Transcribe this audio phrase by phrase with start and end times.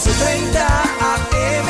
[0.00, 1.66] 1430 AM.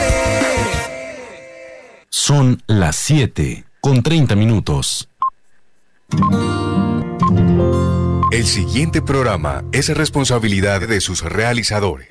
[2.08, 5.08] Son las 7 con 30 minutos.
[8.30, 12.10] El siguiente programa es responsabilidad de sus realizadores.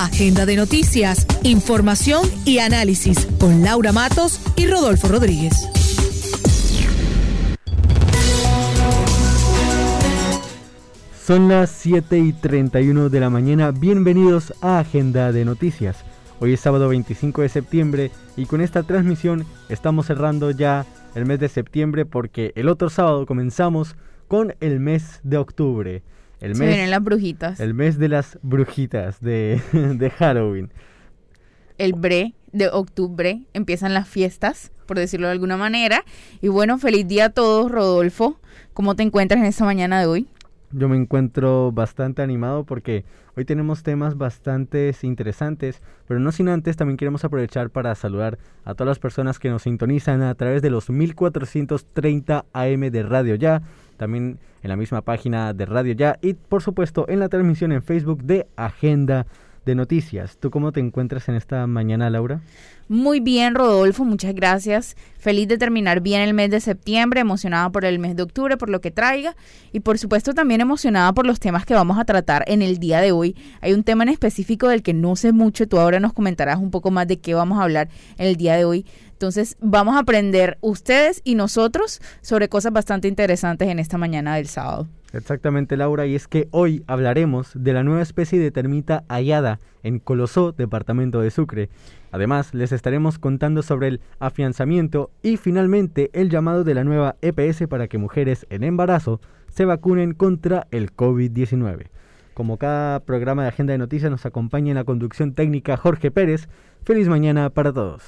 [0.00, 5.68] Agenda de noticias, información y análisis con Laura Matos y Rodolfo Rodríguez.
[11.26, 13.72] Son las 7 y 31 de la mañana.
[13.72, 16.04] Bienvenidos a Agenda de Noticias.
[16.38, 21.40] Hoy es sábado 25 de septiembre y con esta transmisión estamos cerrando ya el mes
[21.40, 23.96] de septiembre porque el otro sábado comenzamos
[24.28, 26.02] con el mes de octubre.
[26.40, 27.60] El Se vienen las brujitas.
[27.60, 30.70] El mes de las brujitas de, de Halloween.
[31.78, 36.04] El bre de octubre empiezan las fiestas, por decirlo de alguna manera.
[36.40, 38.38] Y bueno, feliz día a todos, Rodolfo.
[38.72, 40.28] ¿Cómo te encuentras en esta mañana de hoy?
[40.70, 43.04] Yo me encuentro bastante animado porque
[43.36, 48.74] hoy tenemos temas bastante interesantes, pero no sin antes también queremos aprovechar para saludar a
[48.74, 53.62] todas las personas que nos sintonizan a través de los 1430 AM de Radio Ya,
[53.98, 57.82] también en la misma página de Radio Ya y por supuesto en la transmisión en
[57.82, 59.26] Facebook de Agenda
[59.68, 60.38] de Noticias.
[60.38, 62.40] ¿Tú cómo te encuentras en esta mañana, Laura?
[62.88, 64.96] Muy bien, Rodolfo, muchas gracias.
[65.18, 68.70] Feliz de terminar bien el mes de septiembre, emocionada por el mes de octubre, por
[68.70, 69.36] lo que traiga
[69.70, 73.00] y por supuesto también emocionada por los temas que vamos a tratar en el día
[73.00, 73.36] de hoy.
[73.60, 76.70] Hay un tema en específico del que no sé mucho, tú ahora nos comentarás un
[76.70, 78.86] poco más de qué vamos a hablar en el día de hoy.
[79.12, 84.48] Entonces vamos a aprender ustedes y nosotros sobre cosas bastante interesantes en esta mañana del
[84.48, 84.88] sábado.
[85.12, 90.00] Exactamente, Laura, y es que hoy hablaremos de la nueva especie de termita hallada en
[90.00, 91.70] Colosó, departamento de Sucre.
[92.12, 97.66] Además, les estaremos contando sobre el afianzamiento y finalmente el llamado de la nueva EPS
[97.68, 101.86] para que mujeres en embarazo se vacunen contra el COVID-19.
[102.34, 106.48] Como cada programa de Agenda de Noticias nos acompaña en la conducción técnica Jorge Pérez.
[106.84, 108.02] Feliz mañana para todos.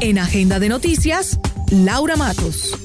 [0.00, 2.78] En Agenda de Noticias, Laura Matos.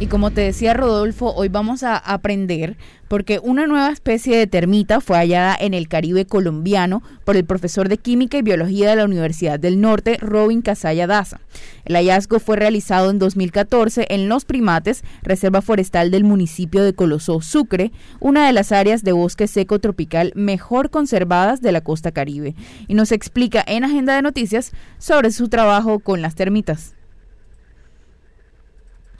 [0.00, 2.76] Y como te decía Rodolfo, hoy vamos a aprender
[3.08, 7.88] porque una nueva especie de termita fue hallada en el Caribe colombiano por el profesor
[7.88, 11.40] de Química y Biología de la Universidad del Norte, Robin Casaya Daza.
[11.84, 17.40] El hallazgo fue realizado en 2014 en Los Primates, reserva forestal del municipio de Colosó,
[17.40, 22.54] Sucre, una de las áreas de bosque seco tropical mejor conservadas de la costa caribe.
[22.86, 26.94] Y nos explica en Agenda de Noticias sobre su trabajo con las termitas.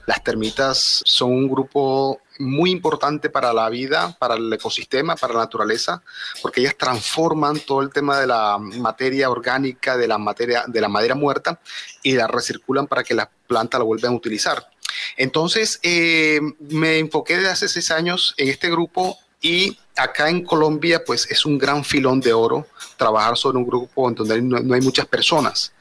[0.08, 5.40] Las termitas son un grupo muy importante para la vida, para el ecosistema, para la
[5.40, 6.02] naturaleza,
[6.40, 10.88] porque ellas transforman todo el tema de la materia orgánica, de la materia, de la
[10.88, 11.60] madera muerta
[12.02, 14.70] y la recirculan para que las plantas la vuelvan a utilizar.
[15.18, 21.04] Entonces, eh, me enfoqué desde hace seis años en este grupo y acá en Colombia,
[21.04, 22.66] pues es un gran filón de oro
[22.96, 25.72] trabajar sobre un grupo donde no, hay muchas personas.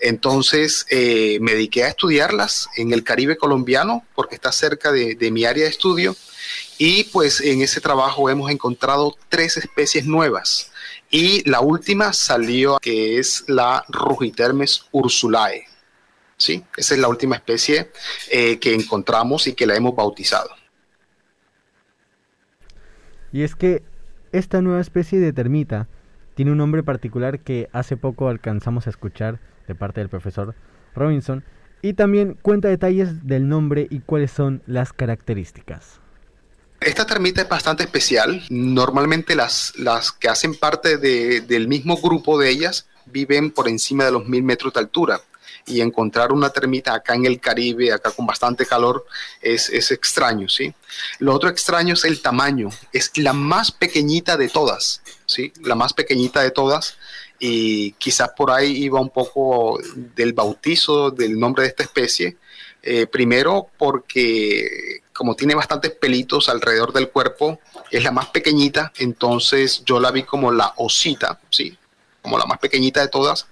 [0.00, 5.30] Entonces eh, me dediqué a estudiarlas en el Caribe colombiano porque está cerca de, de,
[5.30, 6.16] mi área de estudio
[6.78, 10.70] y pues en ese trabajo hemos encontrado tres especies nuevas
[11.10, 15.66] y la última salió que es la Rugitermes ursulae.
[16.38, 16.64] ¿Sí?
[16.76, 17.92] Esa es la última especie
[18.28, 20.50] eh, que encontramos y que la hemos bautizado.
[23.32, 23.82] Y es que
[24.32, 25.88] esta nueva especie de termita
[26.34, 30.54] tiene un nombre particular que hace poco alcanzamos a escuchar de parte del profesor
[30.94, 31.44] Robinson
[31.82, 36.00] y también cuenta detalles del nombre y cuáles son las características.
[36.80, 38.42] Esta termita es bastante especial.
[38.50, 44.04] Normalmente las, las que hacen parte de, del mismo grupo de ellas viven por encima
[44.04, 45.20] de los mil metros de altura
[45.66, 49.06] y encontrar una termita acá en el Caribe, acá con bastante calor,
[49.40, 50.74] es, es, extraño, ¿sí?
[51.18, 55.52] Lo otro extraño es el tamaño, es la más pequeñita de todas, ¿sí?
[55.62, 56.96] La más pequeñita de todas
[57.38, 62.36] y quizás por ahí iba un poco del bautizo del nombre de esta especie,
[62.82, 67.60] eh, primero porque como tiene bastantes pelitos alrededor del cuerpo,
[67.90, 71.76] es la más pequeñita, entonces yo la vi como la osita, ¿sí?
[72.22, 73.46] Como la más pequeñita de todas,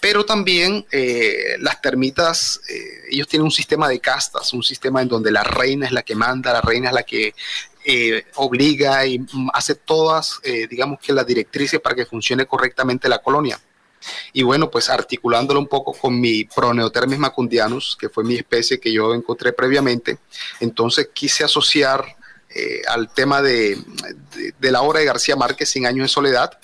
[0.00, 5.08] pero también eh, las termitas, eh, ellos tienen un sistema de castas, un sistema en
[5.08, 7.34] donde la reina es la que manda, la reina es la que
[7.84, 9.20] eh, obliga y
[9.52, 10.40] hace todas,
[10.70, 13.60] digamos que las directrices para que funcione correctamente la colonia.
[14.32, 18.92] Y bueno, pues articulándolo un poco con mi Proneotermes macundianus, que fue mi especie que
[18.92, 20.18] yo encontré previamente,
[20.60, 22.04] entonces quise asociar
[22.88, 23.76] al tema de,
[24.60, 26.56] la obra de García Márquez, Cien años de soledad,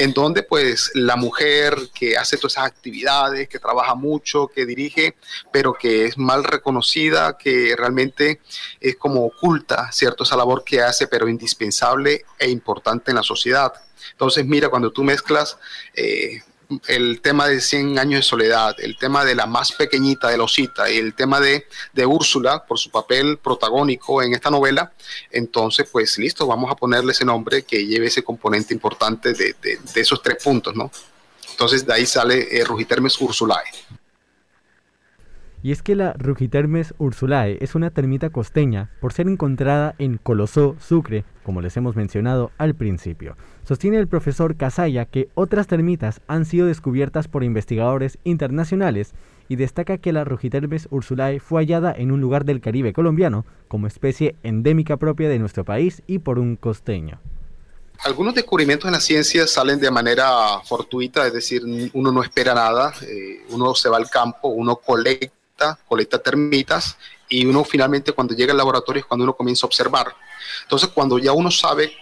[0.00, 5.14] en donde pues la mujer que hace todas esas actividades, que trabaja mucho, que dirige,
[5.52, 8.40] pero que es mal reconocida, que realmente
[8.80, 10.24] es como oculta, ¿cierto?
[10.24, 13.74] Esa labor que hace, pero indispensable e importante en la sociedad.
[14.12, 15.58] Entonces, mira, cuando tú mezclas
[15.94, 16.40] eh,
[16.86, 20.90] el tema de 100 años de soledad, el tema de la más pequeñita de Losita
[20.90, 24.92] y el tema de, de Úrsula por su papel protagónico en esta novela,
[25.30, 30.00] entonces pues listo, vamos a ponerle ese nombre que lleve ese componente importante de, de,
[30.00, 30.90] esos tres puntos, ¿no?
[31.50, 33.64] Entonces de ahí sale eh, Rugitermes ursulae.
[35.62, 40.74] Y es que la Rugitermes ursulae es una termita costeña por ser encontrada en Colosó,
[40.80, 43.36] Sucre, como les hemos mencionado al principio.
[43.64, 49.12] Sostiene el profesor Casaya que otras termitas han sido descubiertas por investigadores internacionales
[49.48, 53.86] y destaca que la Rugitermes ursulae fue hallada en un lugar del Caribe colombiano como
[53.86, 57.20] especie endémica propia de nuestro país y por un costeño.
[58.02, 62.94] Algunos descubrimientos en la ciencia salen de manera fortuita, es decir, uno no espera nada,
[63.02, 65.39] eh, uno se va al campo, uno colecta
[65.86, 66.96] colecta, termitas
[67.28, 70.14] y uno finalmente cuando llega al laboratorio es cuando uno comienza a observar.
[70.62, 71.92] Entonces cuando ya uno sabe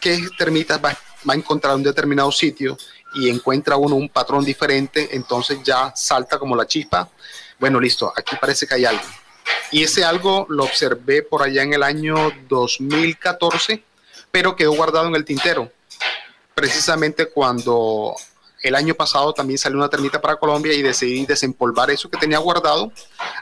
[0.00, 0.96] qué termitas va,
[1.28, 2.76] va a encontrar en un determinado sitio
[3.14, 7.08] y encuentra uno un patrón diferente, entonces ya salta como la chispa.
[7.58, 9.04] Bueno, listo, aquí parece que hay algo.
[9.70, 13.82] Y ese algo lo observé por allá en el año 2014,
[14.30, 15.70] pero quedó guardado en el tintero.
[16.54, 18.14] Precisamente cuando
[18.66, 22.38] el año pasado también salió una termita para Colombia y decidí desempolvar eso que tenía
[22.38, 22.92] guardado.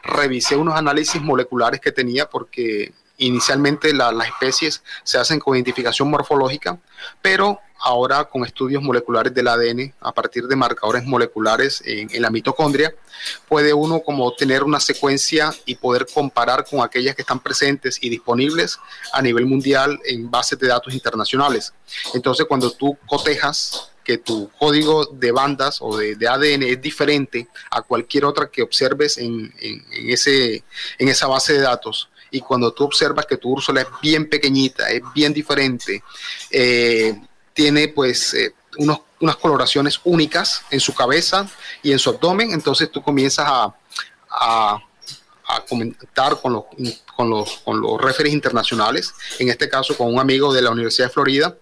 [0.03, 6.79] Revisé unos análisis moleculares que tenía porque inicialmente las especies se hacen con identificación morfológica,
[7.23, 12.95] pero ahora con estudios moleculares del ADN a partir de marcadores moleculares en, la mitocondria,
[13.47, 18.09] puede uno como tener una secuencia y poder comparar con aquellas que están presentes y
[18.09, 18.79] disponibles
[19.13, 21.73] a nivel mundial en bases de datos internacionales.
[22.15, 27.83] Entonces, cuando tú cotejas que tu código de bandas o de, ADN es diferente a
[27.83, 29.53] cualquier otra que observes en,
[29.91, 30.63] ese,
[30.99, 32.09] en esa base de datos.
[32.31, 36.03] Y cuando tú observas que tu úrsula es bien pequeñita, es bien diferente,
[36.51, 37.19] eh,
[37.53, 41.49] tiene pues eh, unos, unas coloraciones únicas en su cabeza
[41.83, 44.79] y en su abdomen, entonces tú comienzas a,
[45.47, 46.65] a comentar con los,
[47.17, 51.09] con, los, con los referees internacionales, en este caso con un amigo de la Universidad
[51.09, 51.57] de Florida,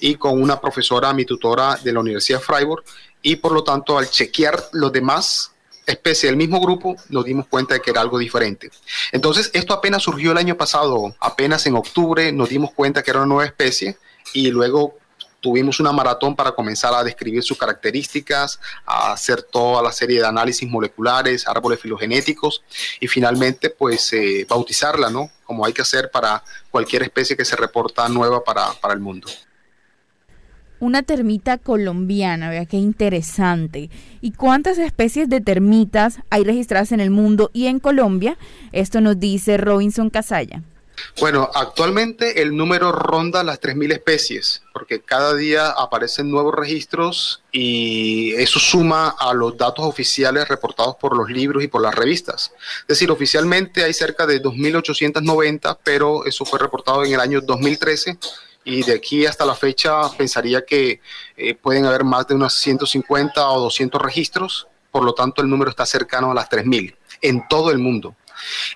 [0.00, 2.84] y con una profesora, mi tutora de la Universidad de Freiburg,
[3.22, 5.52] y por lo tanto al chequear los demás
[5.86, 8.70] especies del mismo grupo, nos dimos cuenta de que era algo diferente.
[9.10, 13.20] Entonces, esto apenas surgió el año pasado, apenas en octubre nos dimos cuenta que era
[13.20, 13.96] una nueva especie
[14.34, 14.98] y luego
[15.40, 20.26] tuvimos una maratón para comenzar a describir sus características, a hacer toda la serie de
[20.26, 22.62] análisis moleculares, árboles filogenéticos
[23.00, 25.30] y finalmente pues eh, bautizarla, ¿no?
[25.44, 29.28] Como hay que hacer para cualquier especie que se reporta nueva para, para el mundo
[30.80, 33.90] una termita colombiana, vea qué interesante.
[34.20, 38.38] ¿Y cuántas especies de termitas hay registradas en el mundo y en Colombia?
[38.72, 40.62] Esto nos dice Robinson Casalla.
[41.20, 48.34] Bueno, actualmente el número ronda las 3.000 especies, porque cada día aparecen nuevos registros y
[48.34, 52.52] eso suma a los datos oficiales reportados por los libros y por las revistas.
[52.82, 58.18] Es decir, oficialmente hay cerca de 2.890, pero eso fue reportado en el año 2013
[58.64, 61.00] y de aquí hasta la fecha pensaría que
[61.36, 65.70] eh, pueden haber más de unos 150 o 200 registros, por lo tanto el número
[65.70, 68.14] está cercano a las 3.000 en todo el mundo.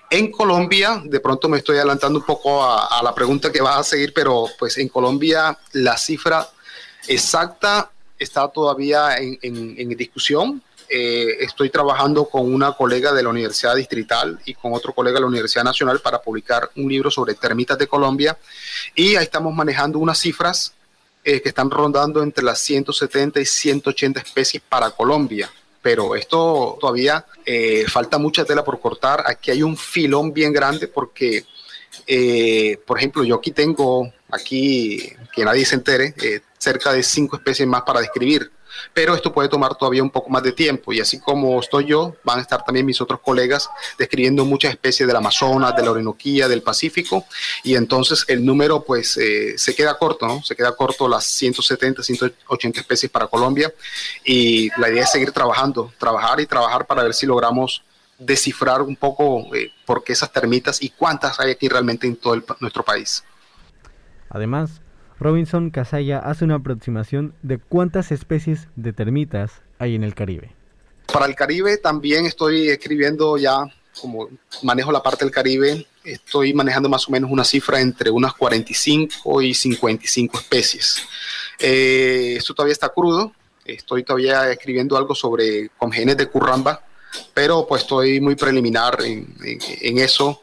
[0.09, 3.83] En Colombia, de pronto me estoy adelantando un poco a, la pregunta que va a
[3.83, 6.47] seguir, pero pues en Colombia la cifra
[7.07, 10.61] exacta está todavía en, en discusión.
[10.95, 15.21] Eh, estoy trabajando con una colega de la Universidad Distrital y con otro colega de
[15.21, 18.37] la Universidad Nacional para publicar un libro sobre termitas de Colombia
[18.93, 20.73] y ahí estamos manejando unas cifras
[21.23, 25.49] eh, que están rondando entre las 170 y 180 especies para Colombia.
[25.83, 29.23] Pero esto todavía eh, falta mucha tela por cortar.
[29.27, 31.45] Aquí hay un filón bien grande porque,
[32.87, 36.15] por ejemplo, yo aquí tengo, aquí, que nadie se entere,
[36.57, 38.49] cerca de cinco especies más para describir
[38.93, 42.15] pero esto puede tomar todavía un poco más de tiempo y así como estoy yo,
[42.23, 46.47] van a estar también mis otros colegas describiendo muchas especies del Amazonas, de la Orinoquía,
[46.47, 47.25] del Pacífico
[47.63, 50.43] y entonces el número pues eh, se queda corto, ¿no?
[50.43, 53.73] Se queda corto las 170, 180 especies para Colombia
[54.23, 57.83] y la idea es seguir trabajando, trabajar y trabajar para ver si logramos
[58.17, 62.41] descifrar un poco eh, por qué esas termitas y cuántas hay aquí realmente en todo
[62.59, 63.23] nuestro país.
[64.29, 64.81] Además,
[65.19, 70.51] Robinson Casaya hace una aproximación de cuántas especies de termitas hay en el Caribe.
[71.11, 73.63] Para el Caribe también estoy escribiendo ya,
[73.99, 74.29] como
[74.63, 79.41] manejo la parte del Caribe, estoy manejando más o menos una cifra entre unas 45
[79.41, 81.03] y 55 especies.
[81.59, 83.31] Eh, esto todavía está crudo,
[83.65, 86.83] estoy todavía escribiendo algo sobre genes de curramba,
[87.33, 90.41] pero pues estoy muy preliminar en, eso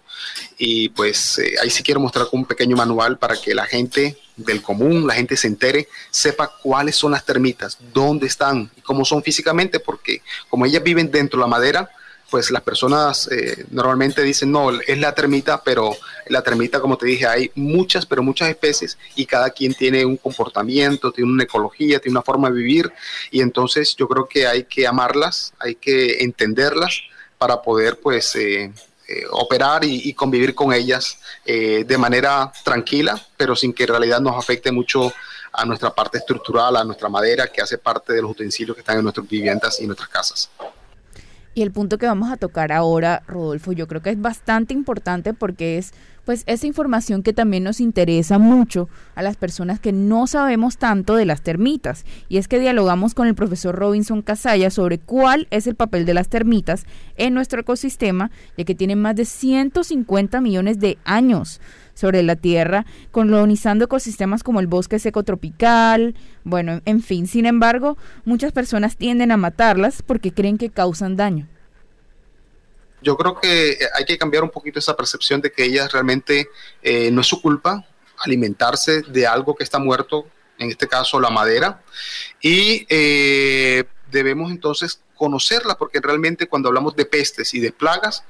[0.59, 4.63] y pues eh, ahí sí quiero mostrar un pequeño manual para que la gente del
[4.63, 9.23] común, la gente se entere, sepa cuáles son las termitas, dónde están y cómo son
[9.23, 11.91] físicamente, porque como ellas viven dentro de la madera,
[12.31, 15.97] pues las personas eh, normalmente dicen, no, es la termita, pero
[16.29, 20.17] la termita, como te dije, hay muchas, pero muchas especies y cada quien tiene un
[20.17, 22.93] comportamiento, tiene una ecología, tiene una forma de vivir.
[23.33, 27.03] Y entonces yo creo que hay que amarlas, hay que entenderlas
[27.37, 28.73] para poder pues eh,
[29.11, 34.37] eh, operar y, convivir con ellas de manera tranquila, pero sin que en realidad nos
[34.37, 35.13] afecte mucho
[35.53, 38.99] a nuestra parte estructural, a nuestra madera, que hace parte de los utensilios que están
[38.99, 40.51] en nuestras viviendas y nuestras casas.
[41.53, 45.35] Y el punto que vamos a tocar ahora, Rodolfo, yo creo que es bastante importante
[45.35, 45.93] porque es
[46.25, 51.17] pues esa información que también nos interesa mucho a las personas que no sabemos tanto
[51.17, 52.05] de las termitas.
[52.29, 56.15] Y es que dialogamos con el profesor Robinson Casaya sobre cuál es el papel de
[56.15, 56.85] las termitas
[57.17, 61.61] en nuestro ecosistema, ya que tienen más de 150 millones de años
[61.95, 67.27] sobre la Tierra, colonizando ecosistemas como el bosque seco tropical, bueno, en fin.
[67.27, 71.49] Sin embargo, muchas personas tienden a matarlas porque creen que causan daño.
[73.03, 76.49] Yo creo que hay que cambiar un poquito esa percepción de que ellas realmente
[76.83, 77.85] eh, no es su culpa
[78.19, 80.27] alimentarse de algo que está muerto,
[80.59, 81.83] en este caso la madera,
[82.41, 88.25] y eh, debemos entonces conocerla porque realmente cuando hablamos de pestes y de plagas,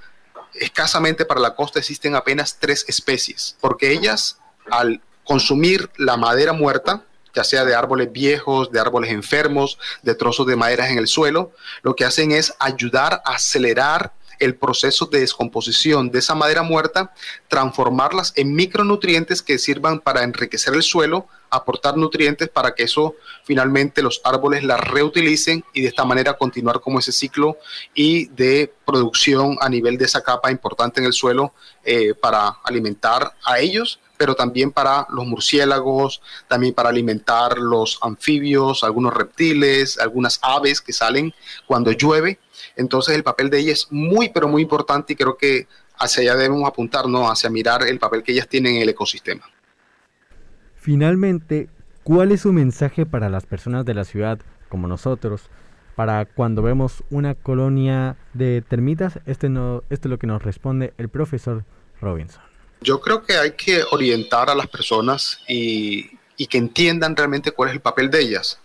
[0.55, 4.39] escasamente para la costa existen apenas tres especies, porque ellas
[4.71, 7.05] al consumir la madera muerta,
[7.35, 11.53] ya sea de árboles viejos, de árboles enfermos, de trozos de madera en el suelo,
[11.83, 17.13] lo que hacen es ayudar a acelerar el proceso de descomposición de esa madera muerta,
[17.49, 24.03] transformarlas en micronutrientes que sirvan para enriquecer el suelo, aportar nutrientes para que eso finalmente
[24.03, 27.59] los árboles la reutilicen y de esta manera continuar como ese ciclo
[27.95, 31.53] y de producción a nivel de esa capa importante en el suelo
[31.85, 38.85] eh, para alimentar a ellos pero también para los murciélagos, también para alimentar los anfibios,
[38.85, 41.33] algunos reptiles, algunas aves que salen
[41.67, 42.39] cuando llueve
[42.77, 45.67] entonces el papel de ellas es muy, pero muy importante y creo que
[45.99, 47.31] hacia allá debemos apuntar, ¿no?
[47.31, 49.43] Hacia mirar el papel que ellas tienen en el ecosistema.
[50.77, 51.69] Finalmente,
[52.03, 55.51] ¿cuál es su mensaje para las personas de la ciudad, como nosotros,
[55.95, 59.21] para cuando vemos una colonia de termitas?
[59.27, 61.65] Este, no, esto es lo que nos responde el profesor
[62.01, 62.50] Robinson.
[62.81, 66.19] Yo creo que hay que orientar a las personas y,
[66.49, 68.59] que entiendan realmente cuál es el papel de ellas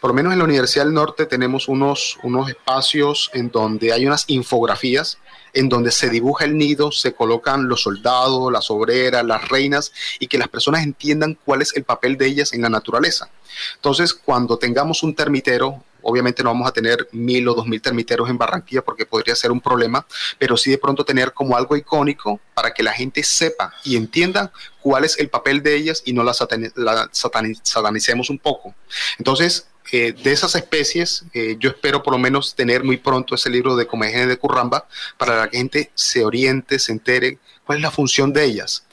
[0.00, 4.06] por lo menos en la Universidad del Norte tenemos unos, unos espacios en donde hay
[4.06, 5.18] unas infografías
[5.56, 10.26] en donde se dibuja el nido, se colocan los soldados, las obreras, las reinas y
[10.26, 13.30] que las personas entiendan cuál es el papel de ellas en la naturaleza.
[13.76, 18.30] Entonces, cuando tengamos un termitero, obviamente no vamos a tener mil o dos mil termiteros
[18.30, 20.06] en Barranquilla porque podría ser un problema,
[20.38, 24.52] pero sí de pronto tener como algo icónico para que la gente sepa y entienda
[24.80, 26.38] cuál es el papel de ellas y no las
[26.76, 28.74] la satanicemos un poco.
[29.18, 33.50] Entonces, eh, de esas especies, eh, yo espero por lo menos tener muy pronto ese
[33.50, 34.86] libro de Comegene de Curramba
[35.16, 38.84] para que la gente se oriente, se entere cuál es la función de ellas.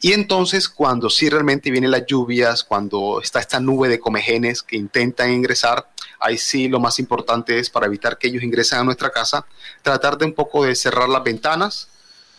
[0.00, 4.76] Y entonces, cuando sí realmente vienen las lluvias, cuando está esta nube de comegenes que
[4.76, 5.88] intentan ingresar,
[6.20, 9.44] ahí sí lo más importante es para evitar que ellos ingresen a nuestra casa,
[9.82, 11.88] tratar de un poco de cerrar las ventanas,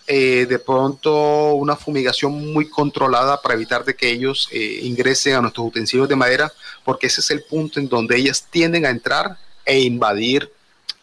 [0.07, 5.41] eh, de pronto una fumigación muy controlada para evitar de que ellos eh, ingresen a
[5.41, 6.51] nuestros utensilios de madera,
[6.83, 10.51] porque ese es el punto en donde ellas tienden a entrar e invadir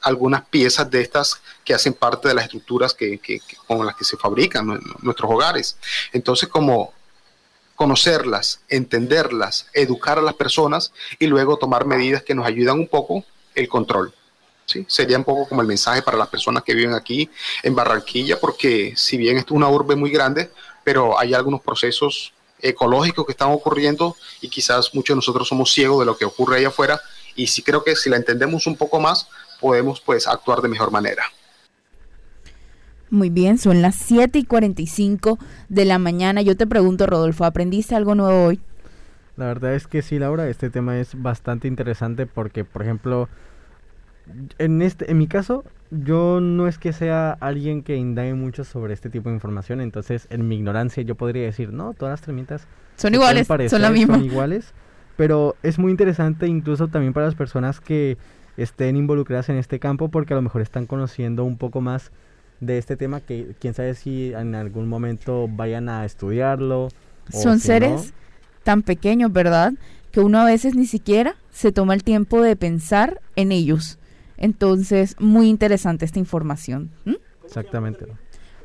[0.01, 3.21] algunas piezas de estas que hacen parte de las estructuras que,
[3.67, 5.77] con las que se fabrican nuestros hogares.
[6.13, 6.93] Entonces, como
[7.79, 13.25] conocerlas, entenderlas, educar a las personas y luego tomar medidas que nos ayudan un poco
[13.55, 14.13] el control.
[14.89, 17.31] Sería un poco como el mensaje para las personas que viven aquí
[17.63, 20.51] en Barranquilla, porque si bien es una urbe muy grande,
[20.83, 26.01] pero hay algunos procesos ecológicos que están ocurriendo y quizás muchos de nosotros somos ciegos
[26.01, 27.01] de lo que ocurre allá afuera
[27.37, 29.29] y sí creo que si la entendemos un poco más
[29.61, 31.23] podemos pues actuar de mejor manera.
[33.11, 35.39] Muy bien, son las 7 y 45
[35.69, 36.43] de la mañana.
[36.43, 38.61] Yo te pregunto, Rodolfo, ¿aprendiste algo nuevo hoy?
[39.37, 43.29] La verdad es que sí, Laura, este tema es bastante interesante porque, por ejemplo,
[44.59, 48.95] en, este, en mi caso, yo no es que sea alguien que indague mucho sobre
[48.95, 52.67] este tipo de información, entonces en mi ignorancia yo podría decir, no, todas las tremitas
[52.97, 54.17] son iguales, son la misma.
[54.17, 54.75] Son iguales,
[55.17, 58.19] pero es muy interesante incluso también para las personas que
[58.57, 62.11] estén involucradas en este campo porque a lo mejor están conociendo un poco más
[62.61, 66.89] de este tema que quién sabe si en algún momento vayan a estudiarlo.
[67.31, 68.13] Son seres
[68.63, 69.73] tan pequeños, ¿verdad?
[70.11, 73.99] Que uno a veces ni siquiera se toma el tiempo de pensar en ellos.
[74.37, 76.91] Entonces, muy interesante esta información.
[77.45, 78.07] Exactamente.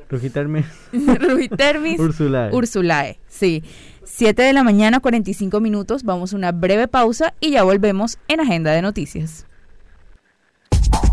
[0.09, 0.65] Rugitermis.
[0.91, 1.99] Rugitermis.
[1.99, 2.53] Ursulae.
[2.53, 3.63] Ursulae, sí.
[4.03, 6.03] 7 de la mañana, 45 minutos.
[6.03, 9.47] Vamos a una breve pausa y ya volvemos en Agenda de Noticias.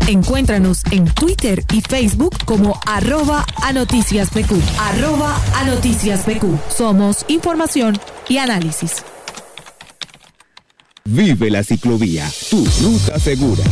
[0.07, 9.03] Encuéntranos en Twitter y Facebook como arroba a Arroba a Somos información y análisis.
[11.05, 13.63] Vive la ciclovía, tu ruta segura.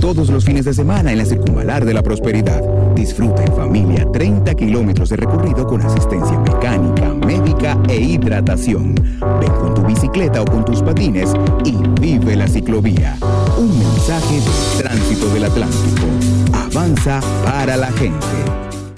[0.00, 2.60] Todos los fines de semana en la Circunvalar de la Prosperidad.
[2.94, 8.94] Disfruta en familia 30 kilómetros de recorrido con asistencia mecánica, médica e hidratación.
[9.40, 11.30] Ven con tu bicicleta o con tus patines
[11.64, 13.16] y vive la ciclovía.
[13.62, 16.08] Un mensaje del tránsito del Atlántico.
[16.52, 18.71] Avanza para la gente.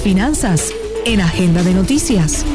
[0.00, 0.72] Finanzas
[1.04, 2.46] en Agenda de Noticias.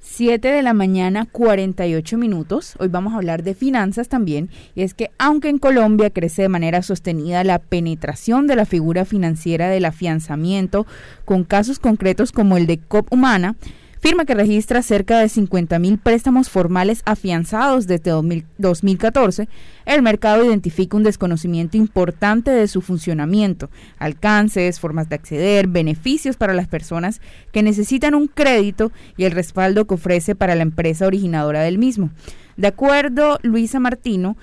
[0.00, 2.74] 7 de la mañana, 48 minutos.
[2.78, 4.50] Hoy vamos a hablar de finanzas también.
[4.74, 9.04] Y es que aunque en Colombia crece de manera sostenida la penetración de la figura
[9.04, 10.86] financiera del afianzamiento,
[11.24, 13.54] con casos concretos como el de COP Humana,
[14.02, 18.10] firma que registra cerca de 50 mil préstamos formales afianzados desde
[18.58, 19.48] 2014,
[19.86, 26.52] el mercado identifica un desconocimiento importante de su funcionamiento, alcances, formas de acceder, beneficios para
[26.52, 27.20] las personas
[27.52, 32.10] que necesitan un crédito y el respaldo que ofrece para la empresa originadora del mismo.
[32.56, 34.36] De acuerdo, Luisa Martino,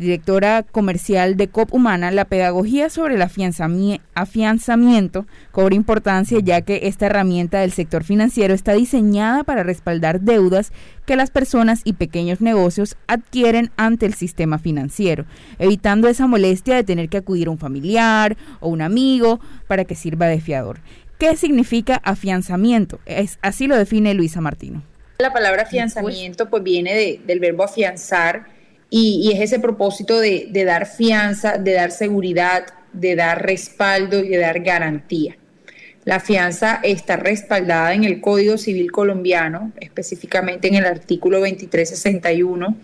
[0.00, 7.04] directora comercial de COP Humana, la pedagogía sobre el afianzamiento cobra importancia ya que esta
[7.06, 10.72] herramienta del sector financiero está diseñada para respaldar deudas
[11.04, 15.26] que las personas y pequeños negocios adquieren ante el sistema financiero,
[15.58, 19.94] evitando esa molestia de tener que acudir a un familiar o un amigo para que
[19.94, 20.80] sirva de fiador.
[21.18, 23.00] ¿Qué significa afianzamiento?
[23.04, 24.82] Es, así lo define Luisa Martino.
[25.18, 28.46] La palabra afianzamiento pues viene del verbo afianzar,
[28.90, 34.38] y, es ese propósito de, dar fianza, de dar seguridad, de dar respaldo y de
[34.38, 35.36] dar garantía.
[36.04, 42.76] La fianza está respaldada en el Código Civil colombiano, específicamente en el artículo 2361,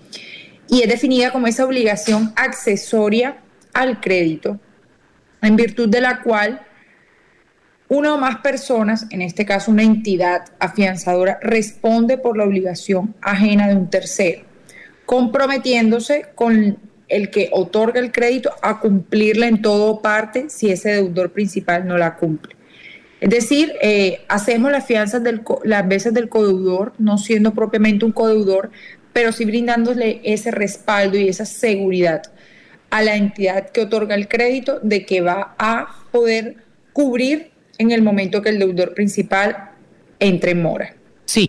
[0.68, 3.38] y es definida como esa obligación accesoria
[3.72, 4.60] al crédito,
[5.42, 6.62] en virtud de la cual
[7.88, 13.68] una o más personas, en este caso una entidad afianzadora, responde por la obligación ajena
[13.68, 14.45] de un tercero,
[15.06, 21.32] comprometiéndose con el que otorga el crédito a cumplirla en todo parte si ese deudor
[21.32, 22.56] principal no la cumple.
[23.20, 25.22] Es decir, eh, hacemos las fianzas
[25.64, 28.70] las veces del codeudor, no siendo propiamente un codeudor,
[29.12, 32.22] pero sí brindándole ese respaldo y esa seguridad
[32.90, 36.56] a la entidad que otorga el crédito de que va a poder
[36.92, 39.70] cubrir en el momento que el deudor principal
[40.18, 40.94] entre en mora.
[41.24, 41.48] Sí.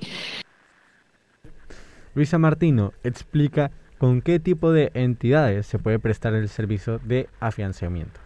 [2.18, 8.20] Luisa Martino explica con qué tipo de entidades se puede prestar el servicio de afianzamiento.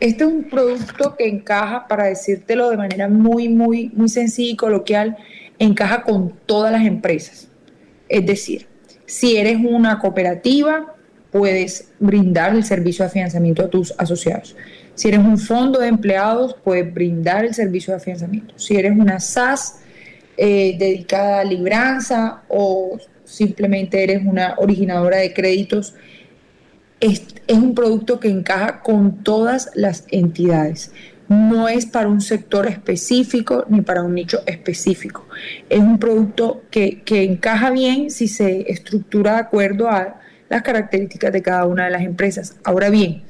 [0.00, 4.56] Este es un producto que encaja, para decírtelo de manera muy, muy, muy sencilla y
[4.56, 5.18] coloquial,
[5.58, 7.48] encaja con todas las empresas.
[8.08, 8.66] Es decir,
[9.04, 10.94] si eres una cooperativa,
[11.30, 14.56] puedes brindar el servicio de afianzamiento a tus asociados.
[14.94, 18.58] Si eres un fondo de empleados, puedes brindar el servicio de afianzamiento.
[18.58, 19.80] Si eres una SAS
[20.38, 22.98] eh, dedicada a libranza o
[23.36, 25.94] simplemente eres una originadora de créditos,
[27.00, 30.92] es, un producto que encaja con todas las entidades
[31.28, 35.26] no es para un sector específico ni para un nicho específico.
[35.70, 40.20] Es un producto que, encaja bien si se estructura de acuerdo a
[40.50, 42.56] las características de cada una de las empresas.
[42.62, 43.22] Ahora bien,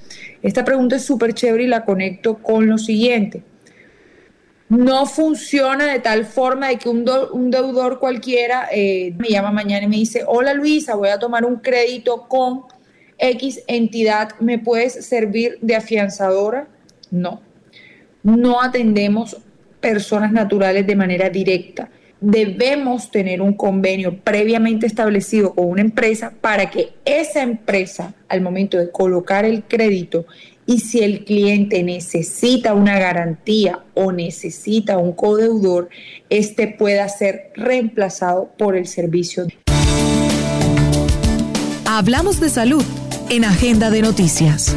[0.42, 3.42] esta pregunta es súper chévere y la conecto con lo siguiente.
[4.76, 7.04] No funciona de tal forma de que un,
[7.50, 11.56] deudor cualquiera eh, me llama mañana y me dice, hola Luisa, voy a tomar un
[11.56, 12.62] crédito con
[13.18, 16.68] X entidad, ¿me puedes servir de afianzadora?
[17.10, 17.40] No
[18.24, 19.36] no atendemos
[19.80, 21.90] personas naturales de manera directa.
[22.20, 28.78] Debemos tener un convenio previamente establecido con una empresa para que esa empresa, al momento
[28.78, 30.24] de colocar el crédito,
[30.66, 35.88] y si el cliente necesita una garantía o necesita un codeudor,
[36.30, 39.46] este pueda ser reemplazado por el servicio.
[41.86, 42.84] Hablamos de salud
[43.30, 44.76] en Agenda de Noticias.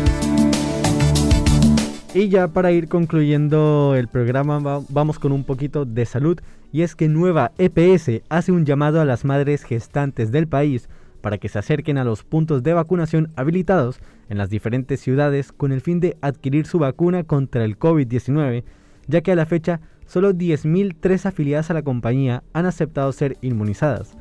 [2.13, 6.39] Y ya para ir concluyendo el programa vamos con un poquito de salud
[6.71, 10.89] y es que Nueva EPS hace un llamado a las madres gestantes del país
[11.27, 15.73] para que se acerquen a los puntos de vacunación habilitados en las diferentes ciudades con
[15.73, 18.63] el fin de adquirir su vacuna contra el COVID-19,
[19.07, 24.13] ya que a la fecha solo 10.003 afiliadas a la compañía han aceptado ser inmunizadas.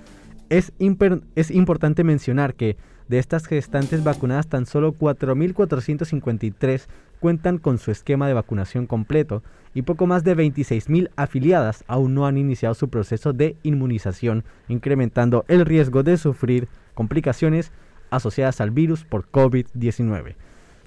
[0.49, 0.73] Es,
[1.37, 2.77] es importante mencionar que
[3.09, 6.87] de estas gestantes vacunadas tan solo 4.453
[7.21, 9.43] cuentan con su esquema de vacunación completo
[9.75, 15.45] y poco más de 26.000 afiliadas aún no han iniciado su proceso de inmunización, incrementando
[15.49, 17.73] el riesgo de sufrir complicaciones
[18.11, 20.35] asociadas al virus por COVID-19.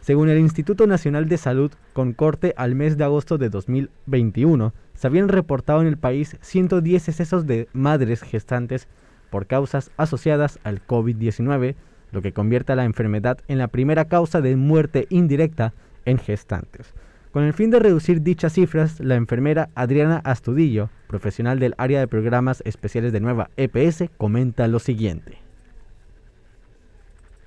[0.01, 5.07] Según el Instituto Nacional de Salud, con corte al mes de agosto de 2021, se
[5.07, 8.87] habían reportado en el país 110 excesos de madres gestantes
[9.29, 11.75] por causas asociadas al COVID-19,
[12.11, 15.73] lo que convierte a la enfermedad en la primera causa de muerte indirecta
[16.05, 16.93] en gestantes.
[17.31, 22.07] Con el fin de reducir dichas cifras, la enfermera Adriana Astudillo, profesional del área de
[22.07, 25.48] programas especiales de Nueva EPS, comenta lo siguiente.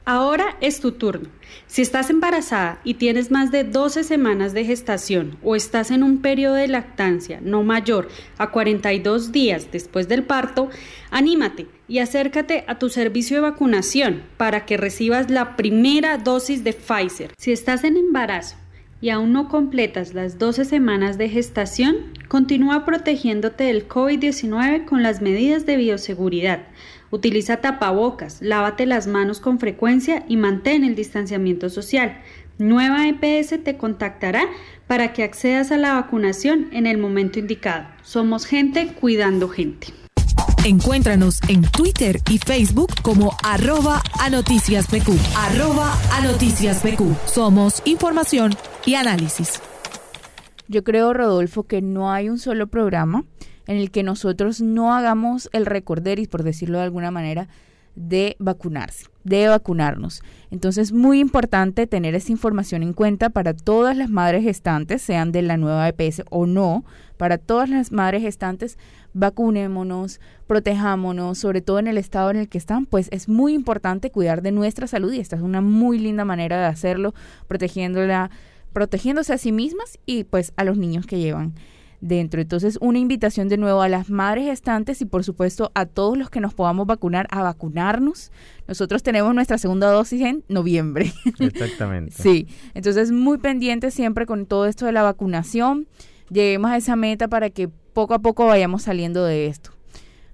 [0.05, 1.29] Ahora es tu turno.
[1.69, 6.21] Si estás embarazada y tienes más de 12 semanas de gestación o estás en un
[6.21, 10.71] periodo de lactancia no mayor a 42 días después del parto,
[11.13, 16.73] anímate y acércate a tu servicio de vacunación para que recibas la primera dosis de
[16.73, 17.31] Pfizer.
[17.39, 18.57] Si estás en embarazo
[19.01, 25.23] y aún no completas las 12 semanas de gestación, continúa protegiéndote del COVID-19 con las
[25.23, 26.67] medidas de bioseguridad
[27.13, 32.23] Utiliza tapabocas, lávate las manos con frecuencia y mantén el distanciamiento social.
[32.57, 34.45] Nueva EPS te contactará
[34.87, 37.87] para que accedas a la vacunación en el momento indicado.
[38.03, 39.89] Somos gente cuidando gente.
[40.65, 44.87] Encuéntranos en Twitter y Facebook como arroba a noticias
[45.37, 46.83] Arroba a noticias
[47.27, 48.55] Somos información
[48.87, 49.61] y análisis.
[50.67, 53.25] Yo creo, Rodolfo, que no hay un solo programa
[53.67, 57.49] en el que nosotros no hagamos el recorderis, por decirlo de alguna manera,
[57.95, 60.23] de vacunarse, de vacunarnos.
[60.51, 65.43] Entonces, muy importante tener esta información en cuenta para todas las madres gestantes, sean de
[65.43, 66.85] la nueva EPS o no,
[67.17, 68.79] para todas las madres gestantes,
[69.13, 74.11] vacunémonos, protejámonos, sobre todo en el estado en el que están, pues es muy importante
[74.11, 77.15] cuidar de nuestra salud y esta es una muy linda manera de hacerlo,
[77.47, 78.31] protegiéndola,
[78.73, 81.55] protegiéndose a sí mismas y pues a los niños que llevan
[82.03, 82.43] dentro.
[82.43, 86.29] Entonces, una invitación de nuevo a las madres gestantes y por supuesto a todos los
[86.29, 88.31] que nos podamos vacunar a vacunarnos.
[88.69, 91.13] Nosotros tenemos nuestra segunda dosis en noviembre.
[91.39, 92.13] Exactamente.
[92.13, 95.87] sí, entonces muy pendiente siempre con todo esto de la vacunación.
[96.29, 99.72] Lleguemos a esa meta para que poco a poco vayamos saliendo de esto.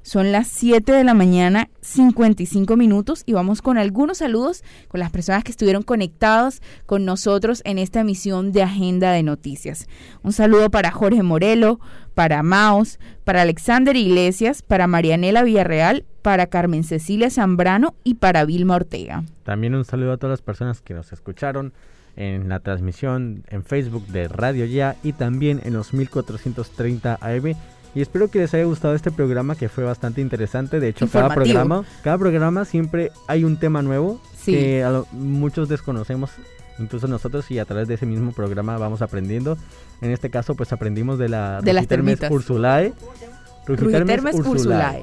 [0.08, 5.10] Son las 7 de la mañana, 55 minutos, y vamos con algunos saludos con las
[5.10, 9.86] personas que estuvieron conectadas con nosotros en esta emisión de Agenda de Noticias.
[10.22, 11.78] Un saludo para Jorge Morelo,
[12.14, 18.76] para Maos, para Alexander Iglesias, para Marianela Villarreal, para Carmen Cecilia Zambrano y para Vilma
[18.76, 19.24] Ortega.
[19.42, 21.74] También un saludo a todas las personas que nos escucharon
[22.16, 27.54] en la transmisión en Facebook de Radio Ya y también en los 1430 AM
[27.98, 30.78] y espero que les haya gustado este programa que fue bastante interesante.
[30.78, 36.30] De hecho, cada programa, cada programa siempre hay un tema nuevo que muchos desconocemos,
[36.78, 39.58] incluso nosotros, y a través de ese mismo programa vamos aprendiendo.
[40.00, 41.86] En este caso, pues aprendimos de la de las
[42.30, 42.92] Ursulae.
[43.66, 45.02] Ruitermes Ursulae.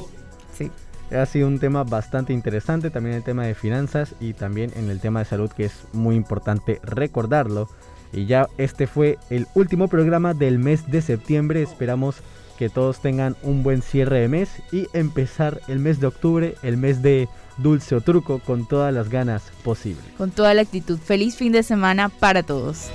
[0.57, 0.71] Sí.
[1.11, 5.01] Ha sido un tema bastante interesante, también el tema de finanzas y también en el
[5.01, 7.67] tema de salud que es muy importante recordarlo.
[8.13, 11.61] Y ya este fue el último programa del mes de septiembre.
[11.61, 12.23] Esperamos
[12.57, 16.77] que todos tengan un buen cierre de mes y empezar el mes de octubre, el
[16.77, 20.03] mes de dulce o truco, con todas las ganas posibles.
[20.17, 20.97] Con toda la actitud.
[20.97, 22.89] Feliz fin de semana para todos.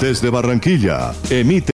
[0.00, 1.68] Desde Barranquilla, emite